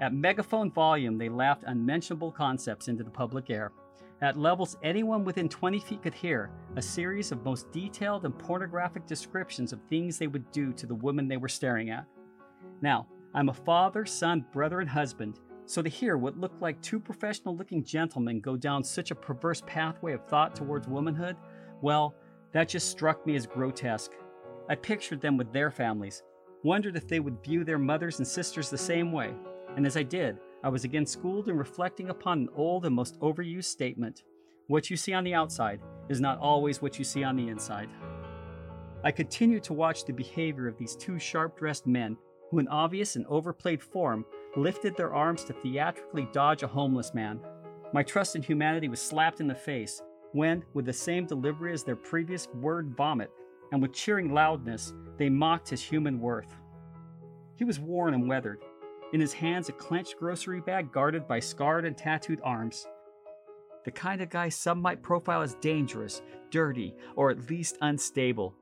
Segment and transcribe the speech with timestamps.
[0.00, 3.72] At megaphone volume, they laughed unmentionable concepts into the public air.
[4.20, 9.06] At levels anyone within 20 feet could hear, a series of most detailed and pornographic
[9.06, 12.06] descriptions of things they would do to the woman they were staring at.
[12.80, 16.98] Now, I'm a father, son, brother, and husband, so to hear what looked like two
[16.98, 21.36] professional looking gentlemen go down such a perverse pathway of thought towards womanhood,
[21.82, 22.14] well,
[22.52, 24.12] that just struck me as grotesque.
[24.68, 26.22] I pictured them with their families,
[26.62, 29.34] wondered if they would view their mothers and sisters the same way,
[29.78, 33.16] and as I did, I was again schooled in reflecting upon an old and most
[33.20, 34.24] overused statement
[34.66, 35.78] what you see on the outside
[36.08, 37.88] is not always what you see on the inside.
[39.04, 42.16] I continued to watch the behavior of these two sharp dressed men
[42.50, 44.24] who, in obvious and overplayed form,
[44.56, 47.38] lifted their arms to theatrically dodge a homeless man.
[47.92, 51.84] My trust in humanity was slapped in the face when, with the same delivery as
[51.84, 53.30] their previous word vomit,
[53.70, 56.52] and with cheering loudness, they mocked his human worth.
[57.54, 58.58] He was worn and weathered,
[59.12, 62.86] in his hands a clenched grocery bag guarded by scarred and tattooed arms.
[63.84, 68.54] The kind of guy some might profile as dangerous, dirty, or at least unstable.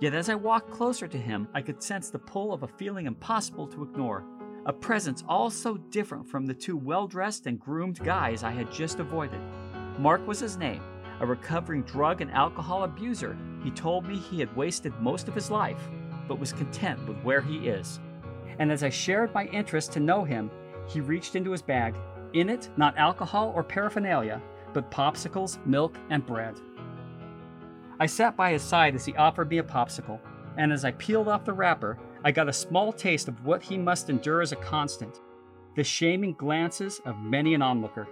[0.00, 3.06] Yet as I walked closer to him, I could sense the pull of a feeling
[3.06, 4.24] impossible to ignore,
[4.66, 8.72] a presence all so different from the two well dressed and groomed guys I had
[8.72, 9.40] just avoided.
[9.98, 10.82] Mark was his name,
[11.20, 13.36] a recovering drug and alcohol abuser.
[13.62, 15.88] He told me he had wasted most of his life,
[16.26, 18.00] but was content with where he is
[18.60, 20.50] and as I shared my interest to know him,
[20.86, 21.96] he reached into his bag.
[22.34, 24.40] In it, not alcohol or paraphernalia,
[24.72, 26.60] but popsicles, milk, and bread.
[27.98, 30.20] I sat by his side as he offered me a popsicle,
[30.56, 33.78] and as I peeled off the wrapper, I got a small taste of what he
[33.78, 35.20] must endure as a constant
[35.76, 38.08] the shaming glances of many an onlooker.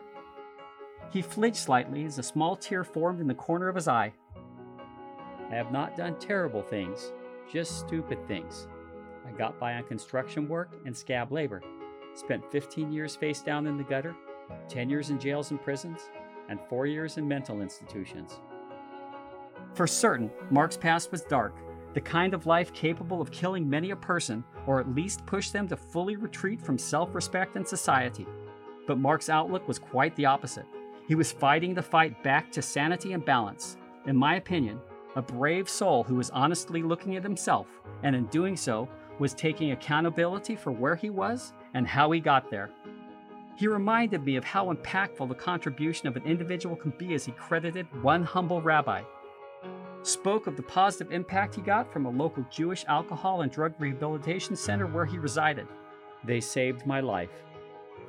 [1.11, 4.13] He flinched slightly as a small tear formed in the corner of his eye.
[5.51, 7.13] I have not done terrible things,
[7.53, 8.69] just stupid things,
[9.29, 11.63] I got by on construction work and scab labor.
[12.15, 14.17] Spent 15 years face down in the gutter,
[14.69, 16.01] 10 years in jails and prisons,
[16.49, 18.41] and 4 years in mental institutions.
[19.75, 21.55] For certain, Mark's past was dark,
[21.95, 25.69] the kind of life capable of killing many a person, or at least push them
[25.69, 28.27] to fully retreat from self respect and society.
[28.87, 30.67] But Mark's outlook was quite the opposite.
[31.07, 33.77] He was fighting the fight back to sanity and balance.
[34.07, 34.81] In my opinion,
[35.17, 37.67] a brave soul who was honestly looking at himself,
[38.03, 42.51] and in doing so, was taking accountability for where he was and how he got
[42.51, 42.71] there.
[43.57, 47.33] He reminded me of how impactful the contribution of an individual can be as he
[47.33, 49.03] credited one humble rabbi.
[50.03, 54.55] Spoke of the positive impact he got from a local Jewish alcohol and drug rehabilitation
[54.55, 55.67] center where he resided.
[56.25, 57.33] They saved my life.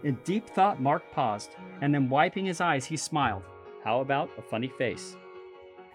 [0.04, 3.44] In deep thought, Mark paused, and then wiping his eyes, he smiled.
[3.84, 5.18] How about a funny face?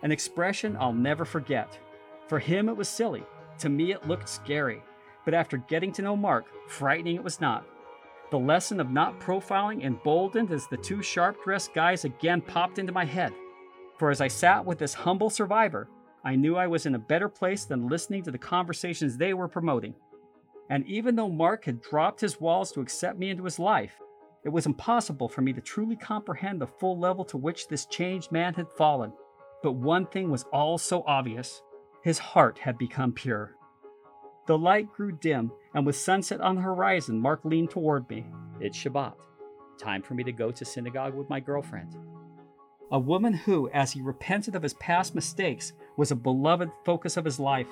[0.03, 1.79] An expression I'll never forget.
[2.27, 3.23] For him, it was silly.
[3.59, 4.83] To me, it looked scary
[5.25, 7.67] but after getting to know Mark, frightening it was not.
[8.31, 12.93] The lesson of not profiling emboldened as the two sharp dressed guys again popped into
[12.93, 13.33] my head.
[13.99, 15.89] For as I sat with this humble survivor,
[16.25, 19.49] I knew I was in a better place than listening to the conversations they were
[19.49, 19.95] promoting.
[20.71, 24.01] And even though Mark had dropped his walls to accept me into his life,
[24.45, 28.33] it was impossible for me to truly comprehend the full level to which this changed
[28.33, 29.13] man had fallen.
[29.63, 31.63] But one thing was all so obvious
[32.03, 33.55] his heart had become pure.
[34.47, 38.27] The light grew dim, and with sunset on the horizon, Mark leaned toward me.
[38.61, 39.15] It's Shabbat.
[39.79, 41.97] Time for me to go to synagogue with my girlfriend.
[42.93, 47.25] A woman who, as he repented of his past mistakes, was a beloved focus of
[47.25, 47.69] his life.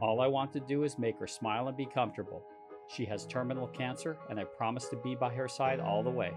[0.00, 2.42] All I want to do is make her smile and be comfortable.
[2.88, 6.32] She has terminal cancer, and I promise to be by her side all the way.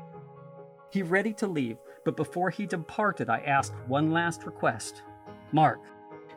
[0.92, 5.04] He ready to leave, but before he departed, I asked one last request.
[5.54, 5.80] Mark,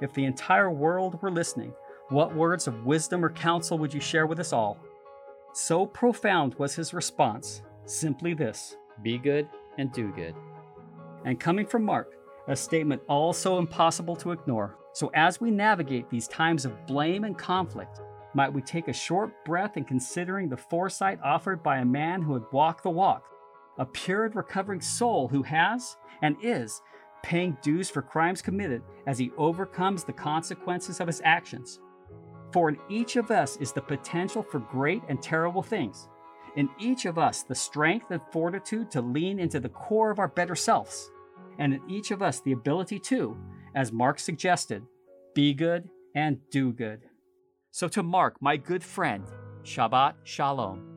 [0.00, 1.72] if the entire world were listening,
[2.10, 4.78] what words of wisdom or counsel would you share with us all?
[5.52, 9.48] So profound was his response simply this be good
[9.78, 10.34] and do good.
[11.24, 12.12] And coming from Mark,
[12.48, 14.76] a statement all so impossible to ignore.
[14.92, 18.00] So, as we navigate these times of blame and conflict,
[18.34, 22.34] might we take a short breath in considering the foresight offered by a man who
[22.34, 23.24] had walked the walk,
[23.78, 26.82] a pure and recovering soul who has and is
[27.22, 31.80] paying dues for crimes committed as he overcomes the consequences of his actions.
[32.52, 36.08] For in each of us is the potential for great and terrible things.
[36.56, 40.28] In each of us, the strength and fortitude to lean into the core of our
[40.28, 41.10] better selves.
[41.58, 43.36] And in each of us, the ability to,
[43.74, 44.82] as Mark suggested,
[45.34, 47.02] be good and do good.
[47.70, 49.24] So, to Mark, my good friend,
[49.62, 50.89] Shabbat Shalom.